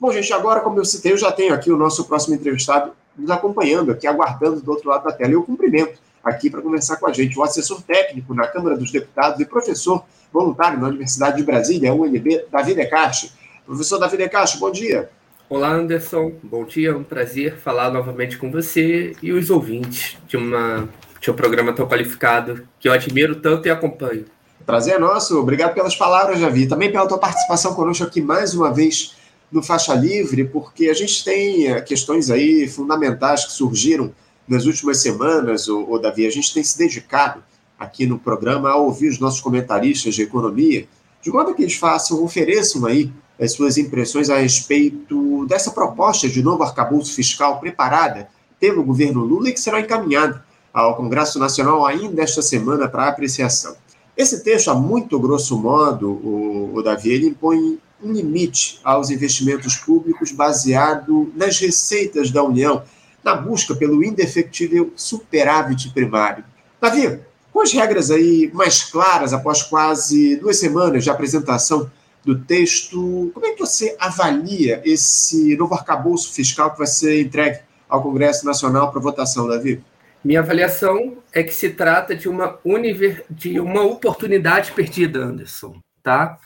[0.00, 3.28] Bom, gente, agora, como eu citei, eu já tenho aqui o nosso próximo entrevistado nos
[3.30, 5.32] acompanhando aqui, aguardando do outro lado da tela.
[5.32, 9.40] Eu cumprimento aqui para conversar com a gente o assessor técnico na Câmara dos Deputados
[9.40, 13.32] e professor voluntário na Universidade de Brasília, UNB, Davi Decache.
[13.66, 15.10] Professor Davi Decache, bom dia.
[15.50, 16.30] Olá, Anderson.
[16.44, 20.88] Bom dia, é um prazer falar novamente com você e os ouvintes de, uma,
[21.20, 24.26] de um programa tão qualificado que eu admiro tanto e acompanho.
[24.64, 25.40] Prazer é nosso.
[25.40, 26.68] Obrigado pelas palavras, Davi.
[26.68, 29.17] Também pela tua participação conosco aqui mais uma vez
[29.50, 34.12] no Faixa Livre, porque a gente tem eh, questões aí fundamentais que surgiram
[34.46, 36.26] nas últimas semanas, o, o Davi.
[36.26, 37.42] A gente tem se dedicado
[37.78, 40.86] aqui no programa a ouvir os nossos comentaristas de economia,
[41.22, 46.42] de modo que eles façam, ofereçam aí as suas impressões a respeito dessa proposta de
[46.42, 52.22] novo arcabouço fiscal preparada pelo governo Lula e que será encaminhada ao Congresso Nacional ainda
[52.22, 53.76] esta semana para apreciação.
[54.16, 59.76] Esse texto, a muito grosso modo, o, o Davi, ele impõe um limite aos investimentos
[59.76, 62.82] públicos baseado nas receitas da União,
[63.22, 66.44] na busca pelo indefectível superávit primário.
[66.80, 67.20] Davi,
[67.52, 71.90] com as regras aí mais claras após quase duas semanas de apresentação
[72.24, 77.60] do texto, como é que você avalia esse novo arcabouço fiscal que vai ser entregue
[77.88, 79.82] ao Congresso Nacional para votação, Davi?
[80.22, 83.24] Minha avaliação é que se trata de uma, univer...
[83.30, 85.80] de uma oportunidade perdida, Anderson.
[86.02, 86.38] Tá?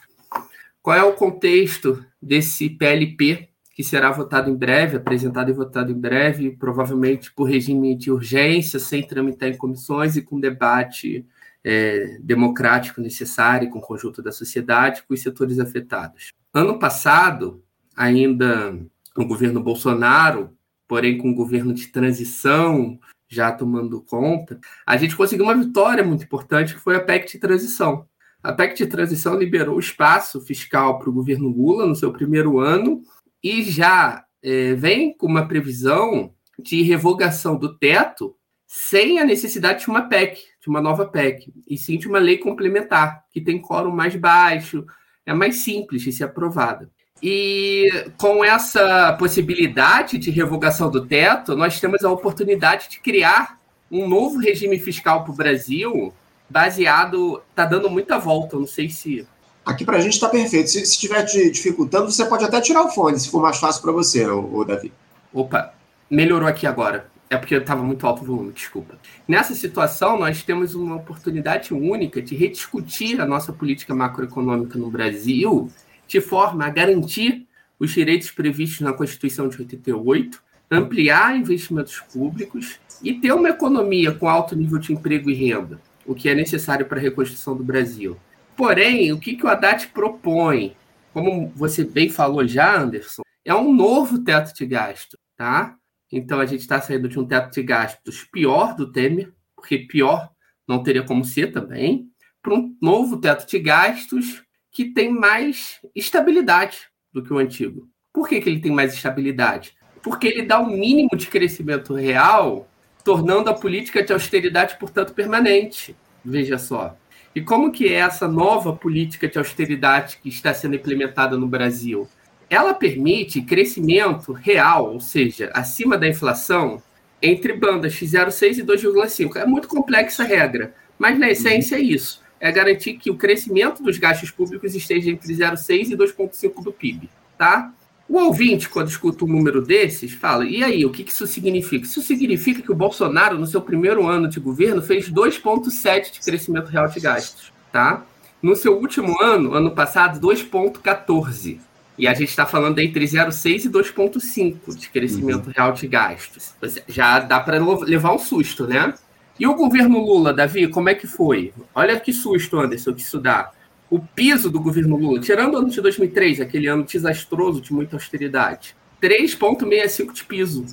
[0.83, 5.99] Qual é o contexto desse PLP que será votado em breve, apresentado e votado em
[5.99, 11.25] breve, provavelmente por regime de urgência, sem tramitar em comissões e com debate
[11.65, 16.33] é, democrático necessário com o conjunto da sociedade, com os setores afetados.
[16.53, 17.65] Ano passado,
[17.97, 18.79] ainda
[19.17, 20.51] no governo Bolsonaro,
[20.87, 26.25] porém com o governo de transição, já tomando conta, a gente conseguiu uma vitória muito
[26.25, 28.07] importante, que foi a PEC de transição.
[28.43, 33.03] A PEC de transição liberou espaço fiscal para o governo Lula no seu primeiro ano
[33.43, 38.35] e já é, vem com uma previsão de revogação do teto
[38.67, 42.39] sem a necessidade de uma PEC, de uma nova PEC, e sim de uma lei
[42.39, 44.85] complementar, que tem quórum mais baixo,
[45.27, 46.91] é mais simples de ser aprovada.
[47.23, 53.59] E com essa possibilidade de revogação do teto, nós temos a oportunidade de criar
[53.91, 56.13] um novo regime fiscal para o Brasil,
[56.53, 57.43] baseado.
[57.51, 59.27] Está dando muita volta, não sei se.
[59.65, 60.69] Aqui para a gente está perfeito.
[60.69, 63.93] Se estiver te dificultando, você pode até tirar o fone, se for mais fácil para
[63.93, 64.93] você, o Davi.
[65.33, 65.73] Opa,
[66.11, 67.11] melhorou aqui agora.
[67.31, 68.99] É porque estava muito alto o volume, desculpa.
[69.27, 75.71] Nessa situação, nós temos uma oportunidade única de rediscutir a nossa política macroeconômica no Brasil
[76.07, 77.47] de forma a garantir
[77.81, 84.29] os direitos previstos na Constituição de 88, ampliar investimentos públicos e ter uma economia com
[84.29, 88.17] alto nível de emprego e renda, o que é necessário para a reconstrução do Brasil.
[88.57, 90.77] Porém, o que, que o Haddad propõe,
[91.13, 95.77] como você bem falou já, Anderson, é um novo teto de gasto, tá?
[96.11, 100.31] Então a gente está saindo de um teto de gastos pior do Temer, porque pior
[100.69, 102.09] não teria como ser também,
[102.43, 106.79] para um novo teto de gastos que tem mais estabilidade
[107.13, 107.89] do que o antigo.
[108.13, 109.75] Por que, que ele tem mais estabilidade?
[110.03, 112.69] Porque ele dá um mínimo de crescimento real,
[113.05, 115.97] tornando a política de austeridade, portanto, permanente.
[116.25, 116.97] Veja só.
[117.35, 122.09] E como que é essa nova política de austeridade que está sendo implementada no Brasil?
[122.49, 126.83] Ela permite crescimento real, ou seja, acima da inflação,
[127.23, 129.37] entre bandas de 0,6 e 2,5.
[129.37, 133.85] É muito complexa a regra, mas na essência é isso é garantir que o crescimento
[133.85, 137.09] dos gastos públicos esteja entre 0,6% e 2,5% do PIB.
[137.39, 137.73] Tá?
[138.09, 141.87] O ouvinte, quando escuta um número desses, fala: e aí, o que isso significa?
[141.87, 146.69] Isso significa que o Bolsonaro, no seu primeiro ano de governo, fez 2,7% de crescimento
[146.69, 147.53] real de gastos.
[147.73, 148.05] Tá?
[148.43, 151.59] No seu último ano, ano passado, 2,14%.
[151.97, 155.53] E a gente está falando entre 0,6 e 2,5 de crescimento uhum.
[155.55, 156.55] real de gastos.
[156.89, 158.95] Já dá para levar um susto, né?
[159.39, 161.53] E o governo Lula, Davi, como é que foi?
[161.75, 163.51] Olha que susto, Anderson, que isso dá.
[163.93, 167.95] O piso do governo Lula, tirando o ano de 2003, aquele ano desastroso de muita
[167.95, 170.65] austeridade, 3,65 de piso.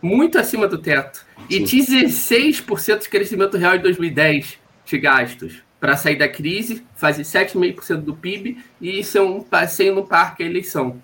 [0.00, 1.26] Muito acima do teto.
[1.50, 5.60] E 16% de crescimento real em 2010 de gastos.
[5.80, 10.46] Para sair da crise, fazer 7,5% do PIB e ser um passeio no parque a
[10.46, 11.02] eleição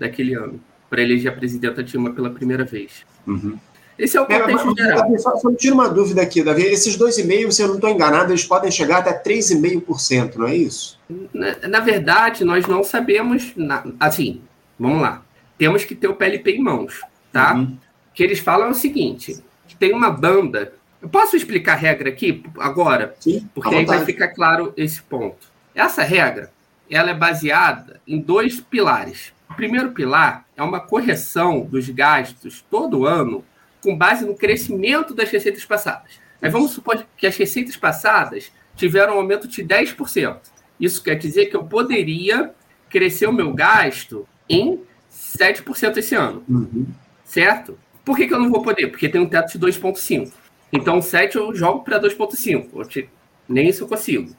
[0.00, 0.58] daquele ano.
[0.88, 3.04] Para eleger a presidenta Dilma pela primeira vez.
[3.26, 3.58] Uhum.
[3.98, 4.98] Esse é o contexto é, geral.
[5.02, 6.62] Davi, só, só me tira uma dúvida aqui, Davi.
[6.62, 10.98] Esses 2,5%, se eu não estou enganado, eles podem chegar até 3,5%, não é isso?
[11.32, 13.52] Na, na, verdade, nós não sabemos.
[13.56, 14.40] Na, assim,
[14.78, 15.22] vamos lá.
[15.56, 17.00] Temos que ter o PLP em mãos,
[17.32, 17.54] tá?
[17.54, 17.76] Uhum.
[18.10, 19.42] O que eles falam é o seguinte:
[19.78, 20.72] tem uma banda.
[21.00, 23.14] Eu posso explicar a regra aqui agora?
[23.20, 25.48] Sim, porque aí vai ficar claro esse ponto.
[25.74, 26.50] Essa regra
[26.90, 29.32] ela é baseada em dois pilares.
[29.50, 33.44] O primeiro pilar é uma correção dos gastos todo ano
[33.84, 36.18] com base no crescimento das receitas passadas.
[36.40, 40.38] Aí vamos supor que as receitas passadas tiveram um aumento de 10%.
[40.80, 42.52] Isso quer dizer que eu poderia
[42.88, 44.80] crescer o meu gasto em
[45.12, 46.42] 7% esse ano.
[46.48, 46.86] Uhum.
[47.24, 47.78] Certo?
[48.04, 48.88] Por que, que eu não vou poder?
[48.88, 50.32] Porque tem um teto de 2,5.
[50.72, 53.08] Então, 7 eu jogo para 2,5.
[53.46, 54.34] Nem isso eu consigo.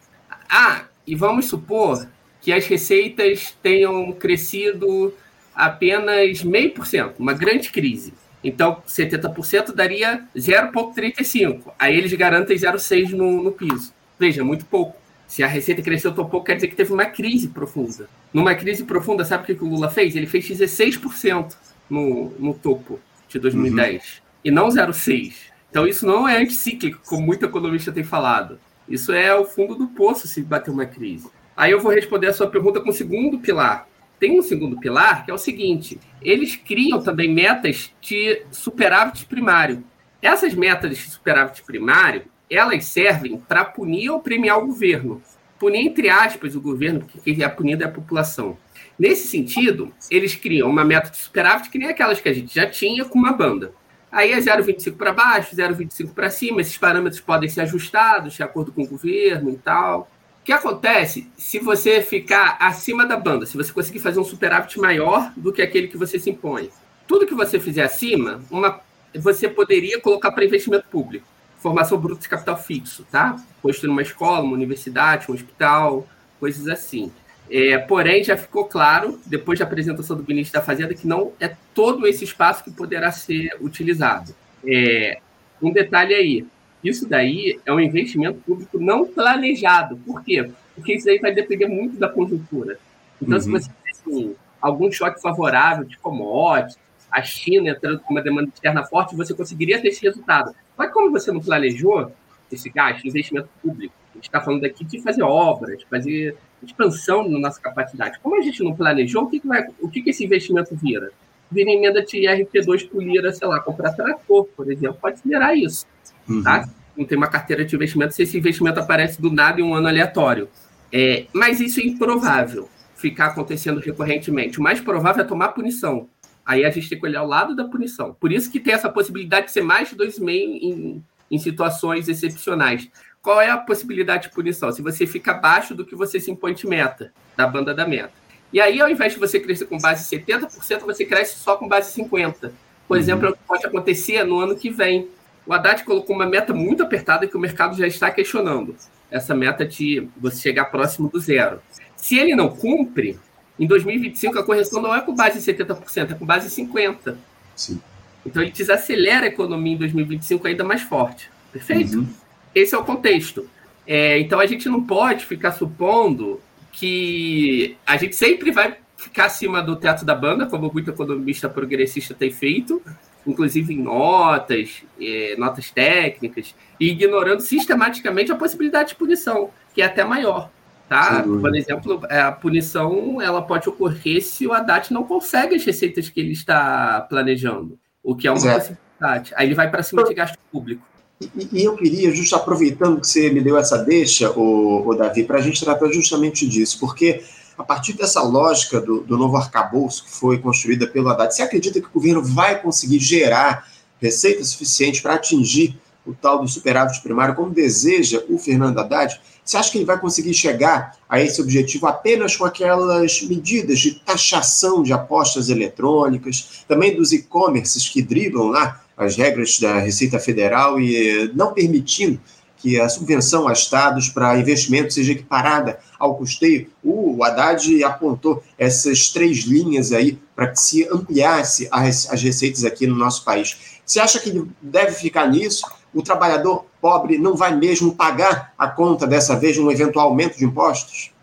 [0.49, 2.07] Ah, e vamos supor
[2.41, 5.13] que as receitas tenham crescido
[5.53, 8.13] apenas meio por cento, uma grande crise.
[8.45, 11.73] Então, 70% daria 0,35.
[11.79, 13.91] Aí eles garantem 0,6 no, no piso.
[14.19, 14.95] Veja, muito pouco.
[15.27, 18.07] Se a receita cresceu tão pouco, quer dizer que teve uma crise profunda.
[18.31, 20.15] Numa crise profunda, sabe o que o Lula fez?
[20.15, 21.55] Ele fez 16%
[21.89, 24.09] no, no topo de 2010 uhum.
[24.43, 25.33] e não 0,6.
[25.71, 28.59] Então, isso não é anticíclico, como muito economista tem falado.
[28.87, 31.27] Isso é o fundo do poço se bater uma crise.
[31.57, 33.87] Aí eu vou responder a sua pergunta com o segundo pilar.
[34.19, 39.83] Tem um segundo pilar que é o seguinte: eles criam também metas de superávit primário.
[40.21, 45.21] Essas metas de superávit primário, elas servem para punir ou premiar o governo.
[45.59, 48.57] Punir, entre aspas, o governo, porque quem é punido é a população.
[48.97, 52.67] Nesse sentido, eles criam uma meta de superávit que nem aquelas que a gente já
[52.67, 53.73] tinha com uma banda.
[54.11, 58.71] Aí é 0,25 para baixo, 0,25 para cima, esses parâmetros podem ser ajustados de acordo
[58.71, 60.09] com o governo e tal.
[60.45, 64.79] O que acontece se você ficar acima da banda, se você conseguir fazer um superávit
[64.79, 66.69] maior do que aquele que você se impõe?
[67.07, 68.79] Tudo que você fizer acima, uma,
[69.15, 71.25] você poderia colocar para investimento público
[71.57, 73.43] formação bruta de capital fixo, tá?
[73.59, 76.07] Construir uma escola, uma universidade, um hospital,
[76.39, 77.11] coisas assim.
[77.49, 81.55] É, porém, já ficou claro, depois da apresentação do ministro da Fazenda, que não é
[81.73, 84.35] todo esse espaço que poderá ser utilizado.
[84.63, 85.17] É,
[85.59, 86.45] um detalhe aí,
[86.89, 89.97] isso daí é um investimento público não planejado.
[89.97, 90.51] Por quê?
[90.75, 92.77] Porque isso aí vai depender muito da conjuntura.
[93.21, 93.41] Então, uhum.
[93.41, 96.77] se você tem assim, algum choque favorável de commodities,
[97.09, 100.53] a China entrando com uma demanda externa forte, você conseguiria ter esse resultado.
[100.77, 102.11] Mas como você não planejou
[102.51, 107.27] esse gasto, investimento público, a gente está falando aqui de fazer obras, de fazer expansão
[107.27, 108.19] na nossa capacidade.
[108.19, 111.11] Como a gente não planejou, o que, que, vai, o que, que esse investimento vira?
[111.51, 115.85] Vira emenda de IRP2 por lira, sei lá, comprar trator, por exemplo, pode virar isso.
[116.27, 116.43] Uhum.
[116.43, 116.67] Tá?
[116.97, 119.87] Não tem uma carteira de investimento se esse investimento aparece do nada em um ano
[119.87, 120.49] aleatório.
[120.91, 124.59] É, mas isso é improvável ficar acontecendo recorrentemente.
[124.59, 126.07] O mais provável é tomar punição.
[126.45, 128.15] Aí a gente tem que olhar o lado da punição.
[128.19, 132.87] Por isso que tem essa possibilidade de ser mais de 2,5 em, em situações excepcionais.
[133.21, 134.71] Qual é a possibilidade de punição?
[134.71, 138.13] Se você fica abaixo do que você se impõe de meta, da banda da meta.
[138.53, 141.99] E aí, ao invés de você crescer com base 70%, você cresce só com base
[141.99, 142.51] 50%.
[142.87, 143.01] Por uhum.
[143.01, 145.09] exemplo, é o que pode acontecer no ano que vem.
[145.45, 148.75] O Haddad colocou uma meta muito apertada que o mercado já está questionando.
[149.11, 151.61] Essa meta de você chegar próximo do zero.
[151.95, 153.19] Se ele não cumpre,
[153.59, 157.15] em 2025, a correção não é com base em 70%, é com base em 50%.
[157.55, 157.81] Sim.
[158.25, 161.29] Então, ele desacelera a economia em 2025 ainda mais forte.
[161.53, 161.99] Perfeito?
[161.99, 162.07] Uhum.
[162.53, 163.47] Esse é o contexto.
[163.85, 169.61] É, então, a gente não pode ficar supondo que a gente sempre vai ficar acima
[169.61, 172.81] do teto da banda, como muito economista progressista tem feito,
[173.25, 179.85] inclusive em notas, é, notas técnicas, e ignorando sistematicamente a possibilidade de punição, que é
[179.85, 180.49] até maior.
[180.87, 181.23] Tá?
[181.23, 186.09] Por exemplo, é, a punição ela pode ocorrer se o Haddad não consegue as receitas
[186.09, 189.33] que ele está planejando, o que é uma possibilidade.
[189.35, 190.85] Aí ele vai para cima de gasto público.
[191.19, 195.23] E, e, eu queria, justo aproveitando que você me deu essa deixa, o, o Davi,
[195.23, 197.23] para a gente tratar justamente disso, porque
[197.57, 201.79] a partir dessa lógica do, do novo arcabouço que foi construída pelo Haddad, você acredita
[201.79, 203.67] que o governo vai conseguir gerar
[203.99, 209.19] receita suficiente para atingir o tal do superávit primário, como deseja o Fernando Haddad?
[209.43, 213.99] Você acha que ele vai conseguir chegar a esse objetivo apenas com aquelas medidas de
[213.99, 220.79] taxação de apostas eletrônicas, também dos e-commerces que driblam lá as regras da Receita Federal
[220.79, 222.19] e não permitindo
[222.65, 226.67] que a subvenção a estados para investimento seja equiparada ao custeio?
[226.83, 232.87] O Haddad apontou essas três linhas aí para que se ampliasse as, as receitas aqui
[232.87, 233.77] no nosso país.
[233.85, 235.63] Você acha que ele deve ficar nisso?
[235.95, 240.37] o trabalhador pobre não vai mesmo pagar a conta dessa vez de um eventual aumento
[240.37, 241.13] de impostos?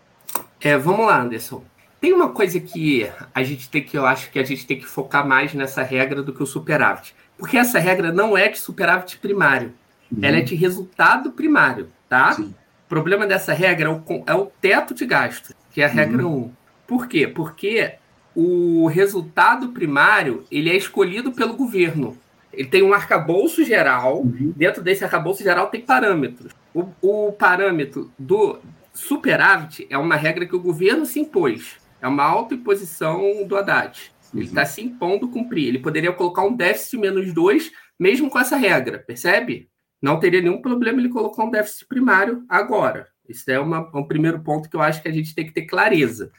[0.59, 1.63] É, vamos lá, Anderson.
[2.01, 4.85] Tem uma coisa que a gente tem que, eu acho que a gente tem que
[4.85, 7.15] focar mais nessa regra do que o superávit.
[7.37, 9.73] Porque essa regra não é de superávit primário.
[10.13, 10.19] Uhum.
[10.21, 12.33] Ela é de resultado primário, tá?
[12.33, 12.53] Sim.
[12.85, 16.25] O problema dessa regra é o, é o teto de gasto, que é a regra
[16.25, 16.29] 1.
[16.29, 16.51] Uhum.
[16.85, 17.27] Por quê?
[17.27, 17.93] Porque
[18.35, 22.17] o resultado primário ele é escolhido pelo governo.
[22.51, 24.21] Ele tem um arcabouço geral.
[24.21, 24.53] Uhum.
[24.55, 26.53] Dentro desse arcabouço geral tem parâmetros.
[26.73, 28.59] O, o, parâmetro do
[28.93, 31.77] superávit é uma regra que o governo se impôs.
[31.99, 34.11] É uma autoimposição do Haddad.
[34.33, 34.67] Ele está uhum.
[34.67, 35.67] se impondo cumprir.
[35.67, 39.69] Ele poderia colocar um déficit menos dois, mesmo com essa regra, percebe?
[40.03, 43.07] Não teria nenhum problema ele colocar um déficit primário agora.
[43.27, 45.61] Isso é uma, um primeiro ponto que eu acho que a gente tem que ter
[45.61, 46.29] clareza.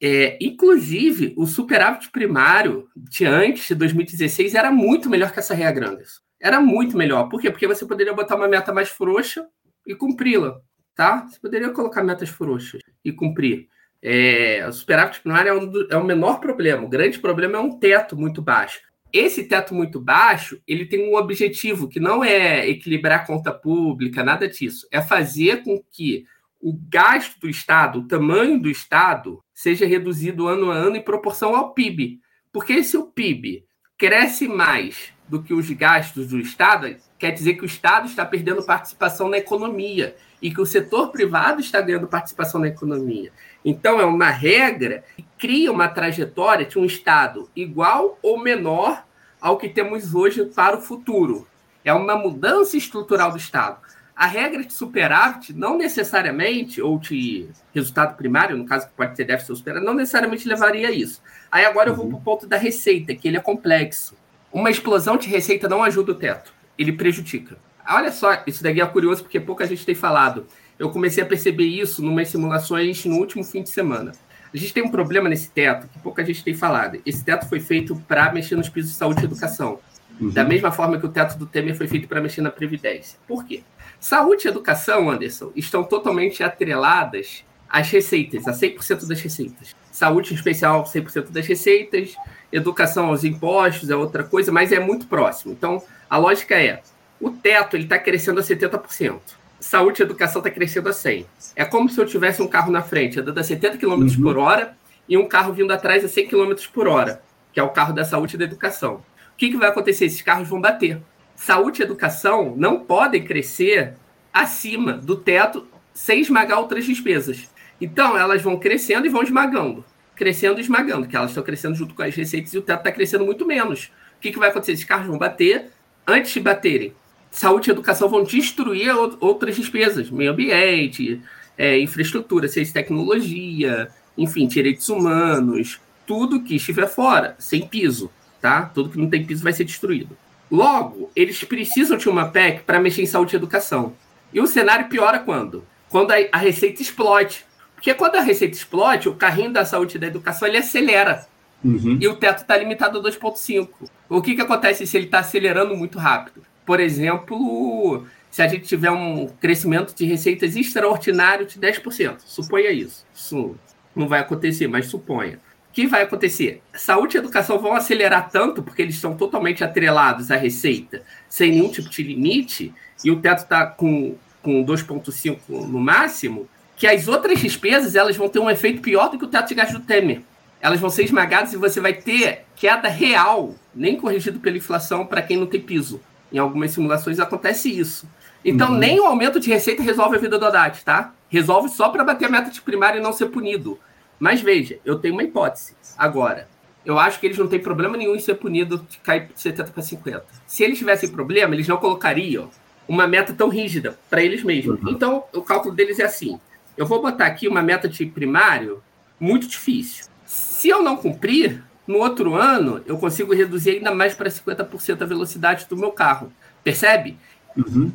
[0.00, 5.90] É, inclusive, o superávit primário de antes de 2016 era muito melhor que essa regra,
[5.90, 6.22] Anderson.
[6.40, 7.28] Era muito melhor.
[7.28, 7.50] Por quê?
[7.50, 9.46] Porque você poderia botar uma meta mais frouxa
[9.86, 10.58] e cumpri-la,
[10.94, 11.26] tá?
[11.26, 13.68] Você poderia colocar metas frouxas e cumprir.
[14.00, 16.82] É, o superávit primário é, um, é o menor problema.
[16.82, 18.80] O grande problema é um teto muito baixo.
[19.18, 24.22] Esse teto muito baixo, ele tem um objetivo que não é equilibrar a conta pública,
[24.22, 24.86] nada disso.
[24.92, 26.26] É fazer com que
[26.60, 31.56] o gasto do Estado, o tamanho do Estado, seja reduzido ano a ano em proporção
[31.56, 32.20] ao PIB.
[32.52, 33.64] Porque se o PIB
[33.96, 38.66] cresce mais do que os gastos do Estado, quer dizer que o Estado está perdendo
[38.66, 43.32] participação na economia e que o setor privado está ganhando participação na economia.
[43.64, 49.05] Então, é uma regra que cria uma trajetória de um Estado igual ou menor
[49.46, 51.46] ao que temos hoje para o futuro.
[51.84, 53.78] É uma mudança estrutural do Estado.
[54.16, 59.24] A regra de superávit não necessariamente, ou de resultado primário, no caso que pode ter
[59.24, 61.22] déficit ou superávit, não necessariamente levaria a isso.
[61.48, 62.10] Aí agora eu vou uhum.
[62.10, 64.16] para o ponto da receita, que ele é complexo.
[64.52, 67.56] Uma explosão de receita não ajuda o teto, ele prejudica.
[67.88, 70.44] Olha só, isso daqui é curioso porque pouca gente tem falado.
[70.76, 74.10] Eu comecei a perceber isso numas simulações no último fim de semana.
[74.52, 77.00] A gente tem um problema nesse teto que pouca gente tem falado.
[77.04, 79.78] Esse teto foi feito para mexer nos pisos de saúde e educação.
[80.20, 80.30] Uhum.
[80.30, 83.18] Da mesma forma que o teto do Temer foi feito para mexer na Previdência.
[83.26, 83.62] Por quê?
[84.00, 89.74] Saúde e educação, Anderson, estão totalmente atreladas às receitas, a 100% das receitas.
[89.90, 92.16] Saúde, em especial, 100% das receitas.
[92.52, 95.52] Educação aos impostos é outra coisa, mas é muito próximo.
[95.52, 96.82] Então, a lógica é,
[97.20, 99.20] o teto está crescendo a 70%
[99.66, 101.26] saúde e educação está crescendo a 100.
[101.56, 104.22] É como se eu tivesse um carro na frente andando a 70 km uhum.
[104.22, 104.76] por hora
[105.08, 107.20] e um carro vindo atrás a 100 km por hora,
[107.52, 108.94] que é o carro da saúde e da educação.
[108.94, 110.04] O que, que vai acontecer?
[110.04, 111.00] Esses carros vão bater.
[111.34, 113.94] Saúde e educação não podem crescer
[114.32, 117.50] acima do teto sem esmagar outras despesas.
[117.80, 119.84] Então, elas vão crescendo e vão esmagando.
[120.14, 122.92] Crescendo e esmagando, que elas estão crescendo junto com as receitas e o teto está
[122.92, 123.90] crescendo muito menos.
[124.16, 124.72] O que, que vai acontecer?
[124.72, 125.72] Esses carros vão bater.
[126.06, 126.94] Antes de baterem,
[127.30, 131.20] saúde e educação vão destruir outras despesas, meio ambiente,
[131.56, 138.62] é, infraestrutura, ciência e tecnologia, enfim, direitos humanos, tudo que estiver fora, sem piso, tá?
[138.62, 140.16] Tudo que não tem piso vai ser destruído.
[140.50, 143.94] Logo, eles precisam de uma PEC para mexer em saúde e educação.
[144.32, 145.64] E o cenário piora quando?
[145.88, 147.44] Quando a, a receita explode.
[147.74, 151.26] Porque quando a receita explode, o carrinho da saúde e da educação ele acelera.
[151.64, 151.98] Uhum.
[152.00, 153.68] E o teto está limitado a 2,5.
[154.08, 156.42] O que, que acontece se ele está acelerando muito rápido?
[156.66, 163.06] Por exemplo, se a gente tiver um crescimento de receitas extraordinário de 10%, suponha isso.
[163.14, 163.56] Isso
[163.94, 165.38] não vai acontecer, mas suponha.
[165.70, 166.60] O que vai acontecer?
[166.74, 171.70] Saúde e educação vão acelerar tanto, porque eles estão totalmente atrelados à receita, sem nenhum
[171.70, 177.40] tipo de limite, e o teto está com, com 2,5 no máximo, que as outras
[177.40, 180.22] despesas elas vão ter um efeito pior do que o teto de gasto do Temer.
[180.60, 185.22] Elas vão ser esmagadas e você vai ter queda real, nem corrigido pela inflação, para
[185.22, 186.00] quem não tem piso.
[186.36, 188.06] Em algumas simulações acontece isso.
[188.44, 188.76] Então, uhum.
[188.76, 191.14] nem o aumento de receita resolve a vida do Haddad, tá?
[191.30, 193.78] Resolve só para bater a meta de primária e não ser punido.
[194.20, 195.74] Mas veja, eu tenho uma hipótese.
[195.96, 196.46] Agora,
[196.84, 199.72] eu acho que eles não têm problema nenhum em ser punido de cair de 70
[199.72, 200.26] para 50.
[200.46, 202.50] Se eles tivessem problema, eles não colocariam
[202.86, 204.78] uma meta tão rígida para eles mesmos.
[204.82, 204.90] Uhum.
[204.90, 206.38] Então, o cálculo deles é assim:
[206.76, 208.82] eu vou botar aqui uma meta de primário
[209.18, 210.04] muito difícil.
[210.26, 215.06] Se eu não cumprir, no outro ano, eu consigo reduzir ainda mais para 50% a
[215.06, 216.32] velocidade do meu carro.
[216.64, 217.16] Percebe?
[217.56, 217.92] Uhum.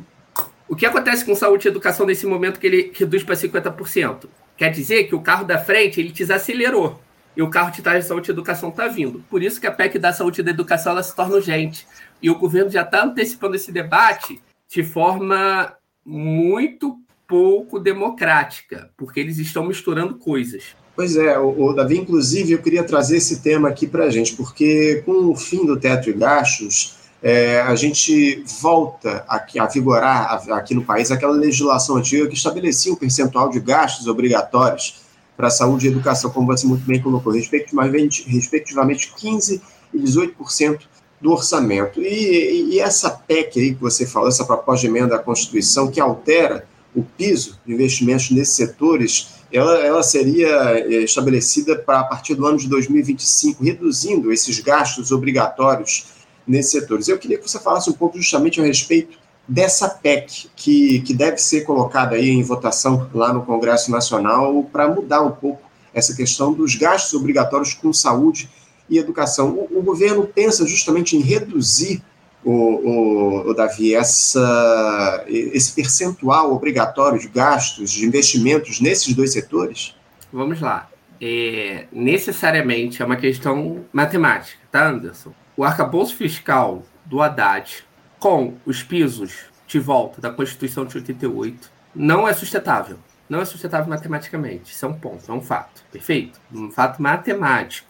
[0.68, 4.26] O que acontece com saúde e educação nesse momento que ele reduz para 50%?
[4.56, 7.00] Quer dizer que o carro da frente ele desacelerou.
[7.36, 9.24] E o carro de trás de saúde e educação está vindo.
[9.30, 11.86] Por isso que a PEC da saúde e da educação ela se torna urgente.
[12.20, 19.38] E o governo já está antecipando esse debate de forma muito pouco democrática, porque eles
[19.38, 20.76] estão misturando coisas.
[20.94, 24.34] Pois é, o, o, Davi, inclusive, eu queria trazer esse tema aqui para a gente,
[24.34, 30.42] porque com o fim do teto de gastos, é, a gente volta aqui, a vigorar
[30.50, 35.02] aqui no país aquela legislação antiga que estabelecia um percentual de gastos obrigatórios
[35.36, 39.60] para a saúde e educação, como você muito bem colocou, respectivamente, respectivamente 15%
[39.94, 40.80] e 18%
[41.20, 42.02] do orçamento.
[42.02, 46.00] E, e, essa PEC aí que você falou, essa proposta de emenda à Constituição, que
[46.00, 52.34] altera o piso de investimentos nesses setores, ela, ela seria eh, estabelecida para a partir
[52.34, 56.06] do ano de 2025, reduzindo esses gastos obrigatórios
[56.46, 57.08] nesses setores.
[57.08, 61.38] Eu queria que você falasse um pouco justamente a respeito dessa PEC que, que deve
[61.38, 66.52] ser colocada aí em votação lá no Congresso Nacional para mudar um pouco essa questão
[66.52, 68.48] dos gastos obrigatórios com saúde
[68.88, 69.50] e educação.
[69.50, 72.02] O, o governo pensa justamente em reduzir,
[72.44, 79.94] o, o, o, Davi, essa, esse percentual obrigatório de gastos, de investimentos nesses dois setores?
[80.32, 80.88] Vamos lá.
[81.20, 85.32] É, necessariamente é uma questão matemática, tá, Anderson?
[85.56, 87.84] O arcabouço fiscal do Haddad
[88.18, 92.98] com os pisos de volta da Constituição de 88 não é sustentável.
[93.28, 94.72] Não é sustentável matematicamente.
[94.72, 95.84] Isso é um ponto, é um fato.
[95.92, 96.40] Perfeito?
[96.52, 97.88] Um fato matemático.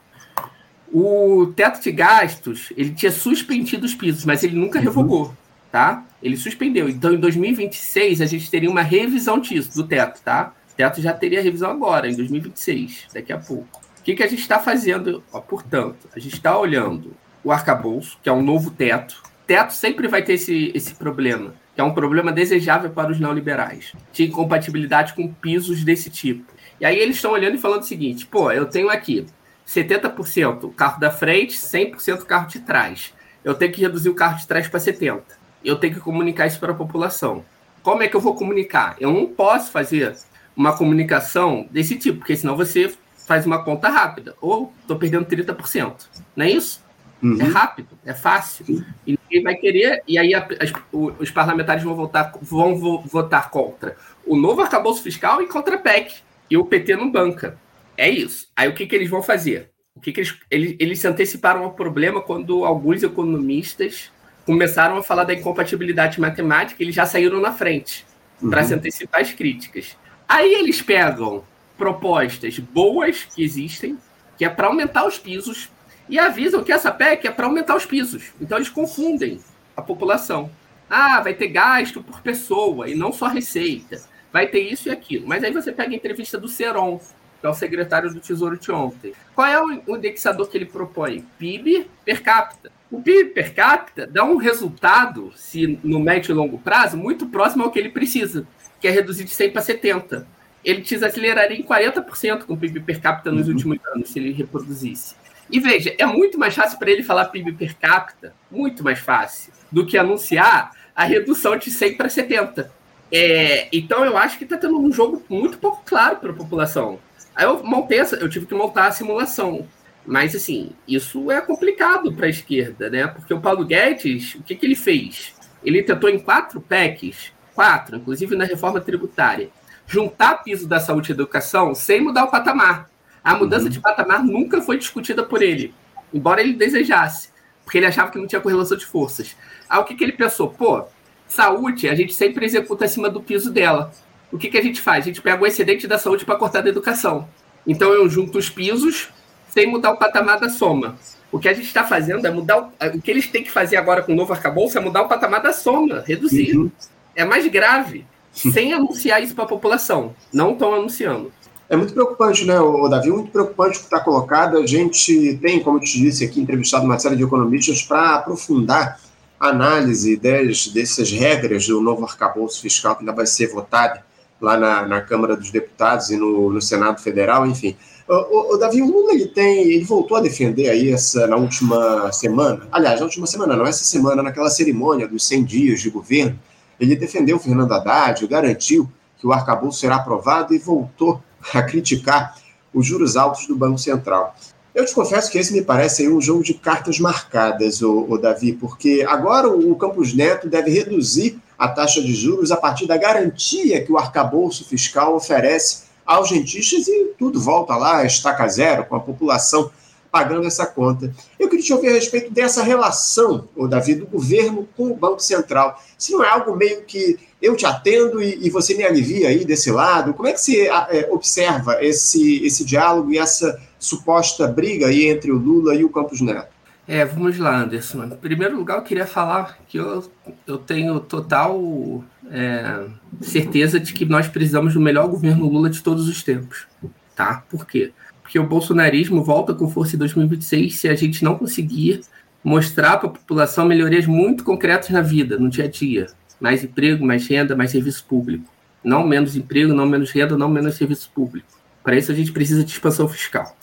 [0.93, 4.85] O teto de gastos, ele tinha suspendido os pisos, mas ele nunca uhum.
[4.85, 5.37] revogou,
[5.71, 6.05] tá?
[6.23, 6.87] Ele suspendeu.
[6.89, 10.53] Então, em 2026, a gente teria uma revisão disso, do teto, tá?
[10.71, 13.81] O teto já teria revisão agora, em 2026, daqui a pouco.
[13.99, 15.23] O que, que a gente está fazendo?
[15.33, 19.23] Ó, portanto, a gente está olhando o arcabouço, que é um novo teto.
[19.47, 23.93] Teto sempre vai ter esse, esse problema, que é um problema desejável para os neoliberais,
[24.13, 26.53] de incompatibilidade com pisos desse tipo.
[26.81, 29.25] E aí eles estão olhando e falando o seguinte: pô, eu tenho aqui
[29.75, 33.15] 70% carro da frente, 100% carro de trás.
[33.45, 35.23] Eu tenho que reduzir o carro de trás para 70%.
[35.65, 37.45] Eu tenho que comunicar isso para a população.
[37.83, 38.97] Como é que eu vou comunicar?
[39.01, 40.17] Eu não posso fazer
[40.57, 42.93] uma comunicação desse tipo, porque senão você
[43.27, 44.35] faz uma conta rápida.
[44.41, 45.95] Ou estou perdendo 30%.
[46.37, 46.83] Não é isso?
[47.23, 47.41] Uhum.
[47.41, 48.85] É rápido, é fácil.
[49.07, 53.97] E ninguém vai querer, e aí a, as, os parlamentares vão votar, vão votar contra
[54.27, 56.17] o novo arcabouço fiscal e contra a PEC.
[56.51, 57.57] E o PT não banca.
[57.97, 58.49] É isso.
[58.57, 59.71] Aí o que, que eles vão fazer?
[59.95, 64.11] O que, que eles, eles, eles se anteciparam ao problema quando alguns economistas
[64.45, 68.05] começaram a falar da incompatibilidade matemática, eles já saíram na frente
[68.41, 68.51] uhum.
[68.51, 69.97] para se antecipar às críticas.
[70.29, 71.45] Aí eles pegam
[71.77, 73.99] propostas boas que existem,
[74.37, 75.69] que é para aumentar os pisos,
[76.09, 78.33] e avisam que essa PEC é para aumentar os pisos.
[78.41, 79.41] Então eles confundem
[79.77, 80.51] a população.
[80.89, 84.03] Ah, vai ter gasto por pessoa e não só receita.
[84.33, 85.27] Vai ter isso e aquilo.
[85.27, 87.01] Mas aí você pega a entrevista do Seron,
[87.43, 89.13] que é o secretário do Tesouro de ontem.
[89.35, 91.27] Qual é o indexador que ele propõe?
[91.41, 92.71] PIB per capita.
[92.89, 97.65] O PIB per capita dá um resultado, se no médio e longo prazo, muito próximo
[97.65, 98.47] ao que ele precisa,
[98.81, 100.25] que é reduzir de 100 para 70.
[100.65, 103.55] Ele desaceleraria em 40% com o PIB per capita nos uhum.
[103.55, 105.17] últimos anos, se ele reproduzisse.
[105.51, 109.53] E veja, é muito mais fácil para ele falar PIB per capita, muito mais fácil,
[109.71, 112.71] do que anunciar a redução de 100 para 70.
[113.11, 117.01] É, então eu acho que está tendo um jogo muito pouco claro para a população.
[117.35, 119.67] Aí eu montei essa, eu tive que montar a simulação.
[120.05, 123.07] Mas, assim, isso é complicado para a esquerda, né?
[123.07, 125.35] Porque o Paulo Guedes, o que, que ele fez?
[125.65, 129.51] Ele tentou em quatro PECs, quatro, inclusive na reforma tributária,
[129.87, 132.91] juntar piso da saúde e educação sem mudar o patamar.
[133.23, 133.71] A mudança uhum.
[133.71, 135.73] de patamar nunca foi discutida por ele,
[136.13, 137.29] embora ele desejasse,
[137.65, 139.37] porque ele achava que não tinha correlação de forças.
[139.69, 140.51] Aí o que, que ele pensou?
[140.51, 140.85] Pô,
[141.29, 143.93] saúde a gente sempre executa acima do piso dela
[144.33, 145.05] o que, que a gente faz?
[145.05, 147.29] A gente pega o excedente da saúde para cortar da educação.
[147.67, 149.11] Então eu junto os pisos
[149.51, 150.97] sem mudar o patamar da soma.
[151.31, 152.59] O que a gente está fazendo é mudar.
[152.59, 155.09] O, o, que eles têm que fazer agora com o novo arcabouço é mudar o
[155.09, 156.57] patamar da soma, reduzir.
[156.57, 156.71] Uhum.
[157.15, 160.15] É mais grave, sem anunciar isso para a população.
[160.33, 161.31] Não estão anunciando.
[161.69, 163.11] É muito preocupante, né, o Davi?
[163.11, 164.59] Muito preocupante o que está colocado.
[164.59, 168.99] A gente tem, como eu te disse aqui, entrevistado uma série de economistas para aprofundar
[169.39, 174.01] a análise des, dessas regras do novo arcabouço fiscal que ainda vai ser votado
[174.43, 177.77] lá na, na Câmara dos Deputados e no, no Senado Federal, enfim.
[178.09, 182.11] O, o, Davi, o Lula ele tem, ele voltou a defender aí essa na última
[182.13, 186.39] semana, aliás, na última semana não, essa semana naquela cerimônia dos 100 dias de governo,
[186.81, 191.23] ele defendeu o Fernando Haddad, garantiu que o arcabouço será aprovado e voltou
[191.55, 192.35] a criticar
[192.75, 194.35] os juros altos do Banco Central.
[194.75, 198.55] Eu te confesso que esse me parece um jogo de cartas marcadas, o, o Davi,
[198.55, 203.85] porque agora o Campos Neto deve reduzir a taxa de juros a partir da garantia
[203.85, 209.01] que o arcabouço fiscal oferece aos rentistas e tudo volta lá, estaca zero, com a
[209.01, 209.71] população
[210.11, 211.15] pagando essa conta.
[211.39, 215.23] Eu queria te ouvir a respeito dessa relação, o Davi, do governo com o Banco
[215.23, 215.81] Central.
[215.97, 219.45] Se não é algo meio que eu te atendo e, e você me alivia aí
[219.45, 224.89] desse lado, como é que você é, observa esse, esse diálogo e essa suposta briga
[224.89, 226.52] aí entre o Lula e o Campos Neto?
[226.87, 228.05] É, vamos lá, Anderson.
[228.05, 230.11] Em primeiro lugar, eu queria falar que eu,
[230.47, 232.87] eu tenho total é,
[233.21, 236.67] certeza de que nós precisamos do melhor governo Lula de todos os tempos.
[237.15, 237.45] Tá?
[237.49, 237.93] Por quê?
[238.23, 242.01] Porque o bolsonarismo volta com força em 2026 se a gente não conseguir
[242.43, 246.09] mostrar para a população melhorias muito concretas na vida, no dia a dia.
[246.41, 248.51] Mais emprego, mais renda, mais serviço público.
[248.83, 251.47] Não menos emprego, não menos renda, não menos serviço público.
[251.85, 253.57] Para isso, a gente precisa de expansão fiscal.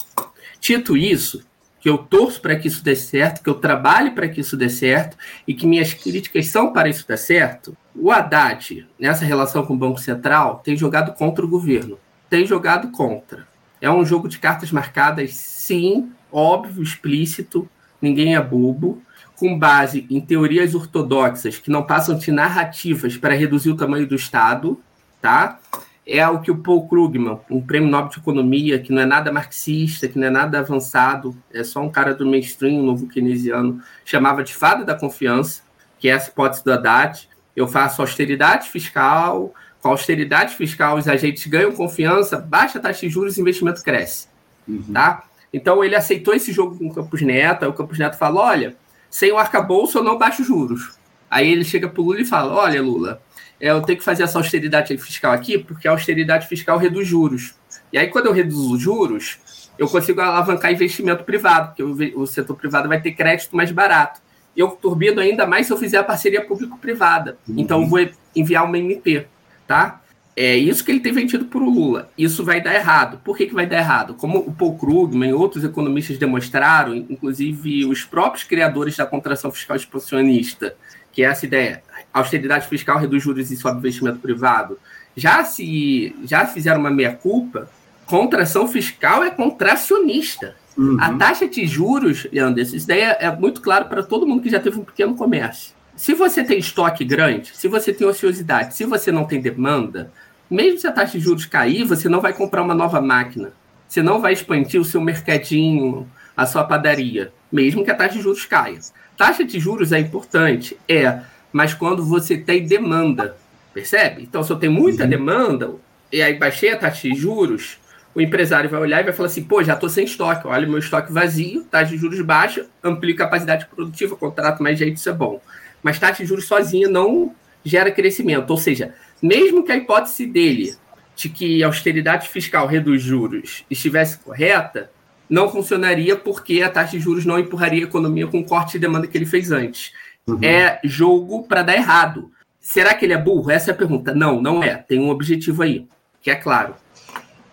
[0.60, 1.42] Dito isso,
[1.80, 4.68] que eu torço para que isso dê certo, que eu trabalhe para que isso dê
[4.68, 5.16] certo
[5.46, 9.78] e que minhas críticas são para isso dar certo, o Haddad, nessa relação com o
[9.78, 11.98] Banco Central, tem jogado contra o governo.
[12.28, 13.48] Tem jogado contra.
[13.80, 17.68] É um jogo de cartas marcadas, sim, óbvio, explícito,
[18.00, 19.02] ninguém é bobo,
[19.34, 24.14] com base em teorias ortodoxas que não passam de narrativas para reduzir o tamanho do
[24.14, 24.78] Estado,
[25.20, 25.58] tá?
[26.06, 29.30] É o que o Paul Krugman, um prêmio Nobel de Economia, que não é nada
[29.30, 33.80] marxista, que não é nada avançado, é só um cara do mainstream, um novo keynesiano,
[34.04, 35.62] chamava de fada da confiança,
[35.98, 37.28] que é essa hipótese do Haddad.
[37.54, 43.08] Eu faço austeridade fiscal, com austeridade fiscal os agentes ganham confiança, baixa a taxa de
[43.10, 44.28] juros e investimento cresce,
[44.66, 44.82] uhum.
[44.92, 45.24] tá?
[45.52, 48.76] Então ele aceitou esse jogo com o Campos Neto, aí o Campos Neto fala, olha,
[49.10, 50.98] sem o arcabouço eu não baixo juros.
[51.30, 53.22] Aí ele chega para o Lula e fala: Olha, Lula,
[53.60, 57.54] é, eu tenho que fazer essa austeridade fiscal aqui, porque a austeridade fiscal reduz juros.
[57.92, 59.38] E aí, quando eu reduzo os juros,
[59.78, 61.82] eu consigo alavancar investimento privado, porque
[62.14, 64.20] o, setor privado vai ter crédito mais barato.
[64.56, 67.36] Eu turbino ainda mais se eu fizer a parceria público-privada.
[67.46, 67.54] Uhum.
[67.58, 69.26] Então, eu vou enviar uma MP,
[69.66, 70.00] tá?
[70.36, 72.08] É isso que ele tem vendido para o Lula.
[72.16, 73.20] Isso vai dar errado.
[73.22, 74.14] Por que, que vai dar errado?
[74.14, 79.76] Como o Paul Krugman e outros economistas demonstraram, inclusive os próprios criadores da contração fiscal
[79.76, 80.74] expansionista,
[81.12, 84.78] que é essa ideia, austeridade fiscal reduz juros e sobe investimento privado,
[85.16, 87.68] já se já fizeram uma meia-culpa,
[88.06, 90.54] contração fiscal é contracionista.
[90.76, 90.96] Uhum.
[91.00, 94.50] A taxa de juros, Anderson, isso daí é, é muito claro para todo mundo que
[94.50, 95.72] já teve um pequeno comércio.
[95.96, 100.10] Se você tem estoque grande, se você tem ociosidade, se você não tem demanda,
[100.50, 103.52] mesmo se a taxa de juros cair, você não vai comprar uma nova máquina.
[103.86, 108.22] Você não vai expandir o seu mercadinho, a sua padaria, mesmo que a taxa de
[108.22, 108.78] juros caia.
[109.16, 111.20] Taxa de juros é importante, é,
[111.52, 113.36] mas quando você tem demanda,
[113.72, 114.22] percebe?
[114.22, 115.10] Então, se eu tenho muita uhum.
[115.10, 115.74] demanda
[116.12, 117.78] e aí baixei a taxa de juros,
[118.14, 120.70] o empresário vai olhar e vai falar assim: pô, já estou sem estoque, olha o
[120.70, 125.12] meu estoque vazio, taxa de juros baixa, amplia capacidade produtiva, contrato mais gente, isso é
[125.12, 125.40] bom.
[125.82, 127.34] Mas taxa de juros sozinha não
[127.64, 130.74] gera crescimento, ou seja, mesmo que a hipótese dele
[131.14, 134.90] de que a austeridade fiscal reduz juros estivesse correta,
[135.28, 138.78] não funcionaria porque a taxa de juros não empurraria a economia com o corte de
[138.80, 139.92] demanda que ele fez antes.
[140.26, 140.38] Uhum.
[140.42, 142.30] É jogo para dar errado.
[142.60, 143.50] Será que ele é burro?
[143.50, 144.14] Essa é a pergunta.
[144.14, 144.76] Não, não é.
[144.76, 145.86] Tem um objetivo aí,
[146.20, 146.74] que é claro.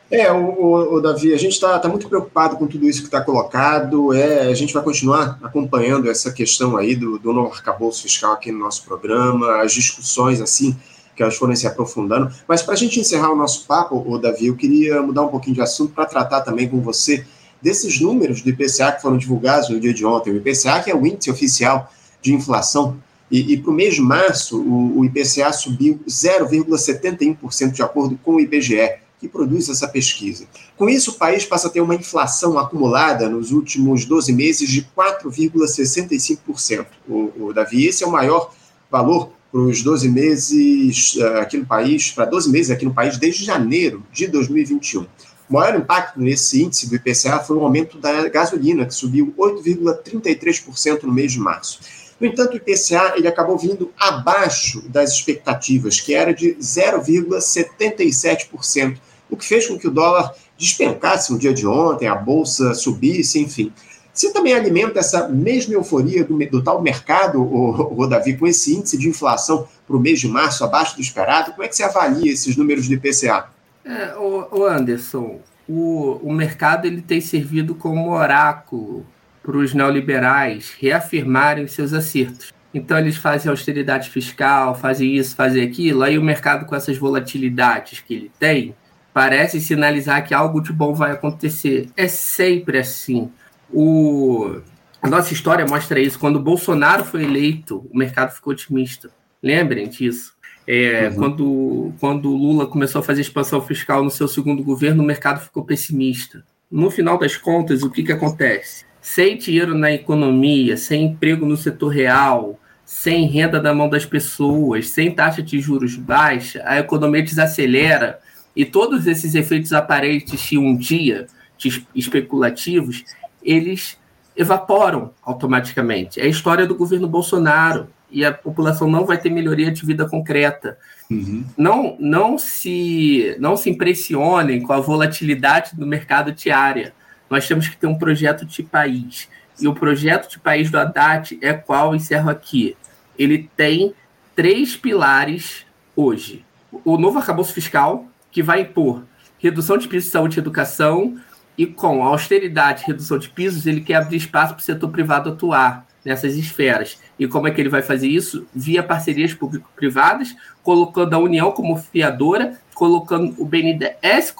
[0.09, 3.07] É, o, o, o Davi, a gente está tá muito preocupado com tudo isso que
[3.07, 4.13] está colocado.
[4.13, 8.51] É, a gente vai continuar acompanhando essa questão aí do, do novo arcabouço fiscal aqui
[8.51, 10.77] no nosso programa, as discussões assim
[11.15, 12.31] que elas forem se aprofundando.
[12.47, 15.55] Mas para a gente encerrar o nosso papo, o Davi, eu queria mudar um pouquinho
[15.55, 17.25] de assunto para tratar também com você
[17.59, 20.31] desses números do IPCA que foram divulgados no dia de ontem.
[20.31, 21.91] O IPCA, que é o índice oficial
[22.27, 22.97] de inflação,
[23.31, 28.35] e, e para o mês de março, o, o IPCA subiu 0,71% de acordo com
[28.35, 30.45] o IBGE, que produz essa pesquisa.
[30.75, 34.87] Com isso, o país passa a ter uma inflação acumulada nos últimos 12 meses de
[34.95, 36.85] 4,65%.
[37.07, 38.53] O, o Davi, esse é o maior
[38.91, 43.17] valor para os 12 meses uh, aqui no país, para 12 meses aqui no país,
[43.17, 45.07] desde janeiro de 2021.
[45.49, 51.03] O maior impacto nesse índice do IPCA foi o aumento da gasolina, que subiu 8,33%
[51.03, 51.79] no mês de março.
[52.19, 58.97] No entanto, o IPCA ele acabou vindo abaixo das expectativas, que era de 0,77%,
[59.29, 63.39] o que fez com que o dólar despencasse no dia de ontem, a bolsa subisse,
[63.39, 63.71] enfim.
[64.11, 68.75] Você também alimenta essa mesma euforia do, do tal mercado, o, o, Davi, com esse
[68.75, 71.51] índice de inflação para o mês de março abaixo do esperado?
[71.51, 73.49] Como é que você avalia esses números do IPCA?
[73.85, 79.05] É, o, o Anderson, o, o mercado ele tem servido como oráculo
[79.47, 82.53] para os neoliberais reafirmarem seus acertos.
[82.73, 88.01] Então eles fazem austeridade fiscal, fazem isso, fazem aquilo, aí o mercado com essas volatilidades
[88.01, 88.75] que ele tem
[89.13, 91.87] parece sinalizar que algo de bom vai acontecer.
[91.95, 93.31] É sempre assim.
[93.71, 94.59] O...
[95.01, 96.19] A nossa história mostra isso.
[96.19, 99.09] Quando o Bolsonaro foi eleito, o mercado ficou otimista.
[99.41, 100.33] Lembrem disso.
[100.67, 101.15] É, uhum.
[101.15, 105.39] quando, quando o Lula começou a fazer expansão fiscal no seu segundo governo, o mercado
[105.39, 106.43] ficou pessimista.
[106.69, 108.86] No final das contas, o que, que acontece?
[109.09, 114.89] Sem dinheiro na economia, sem emprego no setor real, sem renda na mão das pessoas,
[114.89, 118.19] sem taxa de juros baixa, a economia desacelera
[118.53, 121.25] e todos esses efeitos aparentes de um dia
[121.57, 123.05] de especulativos
[123.41, 123.97] eles
[124.35, 126.19] evaporam automaticamente.
[126.19, 130.07] É a história do governo Bolsonaro e a população não vai ter melhoria de vida
[130.07, 130.77] concreta.
[131.09, 131.45] Uhum.
[131.57, 136.93] Não, não, se, não se impressionem com a volatilidade do mercado diária.
[137.29, 139.29] Nós temos que ter um projeto de país.
[139.59, 142.77] E o projeto de país do Haddad é qual encerro aqui.
[143.17, 143.93] Ele tem
[144.35, 146.45] três pilares hoje.
[146.85, 149.03] O novo arcabouço fiscal, que vai impor
[149.39, 151.17] redução de preços de saúde e educação,
[151.57, 155.87] e com austeridade, redução de pisos, ele quer abrir espaço para o setor privado atuar
[156.05, 156.99] nessas esferas.
[157.17, 158.45] E como é que ele vai fazer isso?
[158.53, 164.33] Via parcerias público-privadas, colocando a União como fiadora, colocando o BNDES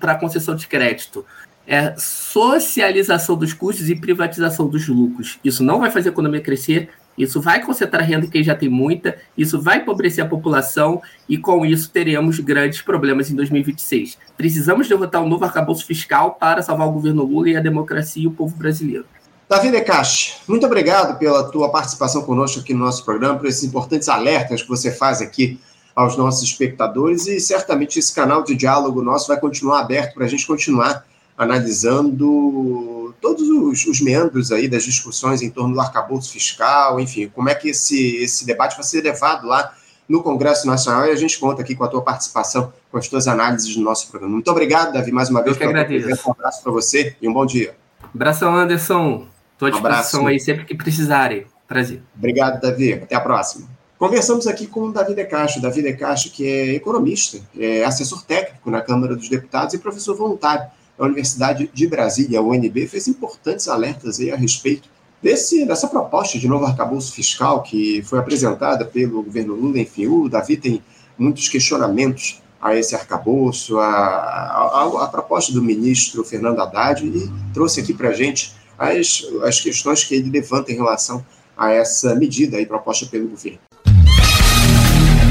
[0.00, 1.24] para concessão de crédito.
[1.66, 5.38] É socialização dos custos e privatização dos lucros.
[5.44, 8.68] Isso não vai fazer a economia crescer, isso vai concentrar renda em quem já tem
[8.68, 14.18] muita, isso vai empobrecer a população e com isso teremos grandes problemas em 2026.
[14.36, 18.26] Precisamos derrotar um novo arcabouço fiscal para salvar o governo Lula e a democracia e
[18.26, 19.06] o povo brasileiro.
[19.48, 24.08] Davi Decache, muito obrigado pela tua participação conosco aqui no nosso programa, por esses importantes
[24.08, 25.58] alertas que você faz aqui
[25.94, 30.28] aos nossos espectadores e certamente esse canal de diálogo nosso vai continuar aberto para a
[30.28, 36.98] gente continuar analisando todos os, os, membros aí das discussões em torno do arcabouço fiscal,
[37.00, 39.74] enfim, como é que esse, esse debate vai ser levado lá
[40.08, 43.26] no Congresso Nacional e a gente conta aqui com a tua participação, com as tuas
[43.26, 44.34] análises no nosso programa.
[44.34, 45.56] Muito obrigado, Davi, mais uma vez.
[45.56, 46.28] Eu que agradeço.
[46.28, 47.74] Um abraço para você e um bom dia.
[48.14, 49.26] Abração, Anderson.
[49.52, 51.46] Estou à disposição um aí sempre que precisarem.
[51.66, 52.02] Prazer.
[52.16, 52.92] Obrigado, Davi.
[52.92, 53.66] Até a próxima.
[53.98, 55.60] Conversamos aqui com o Davi Decacho.
[55.60, 60.66] Davi Decacho, que é economista, é assessor técnico na Câmara dos Deputados e professor voluntário
[60.98, 64.88] da Universidade de Brasília, a UNB, fez importantes alertas aí a respeito
[65.22, 69.78] desse, dessa proposta de novo arcabouço fiscal que foi apresentada pelo governo Lula.
[69.78, 70.82] Enfim, o Davi tem
[71.18, 77.80] muitos questionamentos a esse arcabouço, a, a, a proposta do ministro Fernando Haddad, e trouxe
[77.80, 81.24] aqui para a gente as, as questões que ele levanta em relação
[81.56, 83.58] a essa medida aí proposta pelo governo.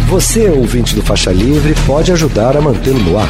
[0.09, 3.29] Você, ouvinte do Faixa Livre, pode ajudar a mantê-lo no ar.